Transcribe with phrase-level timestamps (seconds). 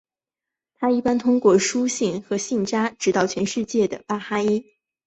[0.73, 4.65] 它一般通过书信和信札指导全世界的巴哈伊。